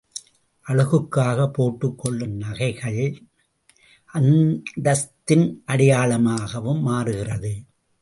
[0.67, 3.23] அழகுக்காகப் போட்டுக் கொள்ளும் நகைள்
[4.13, 7.53] அந்தஸ்தின் அடையாளமாகவும் மாறுகிறது.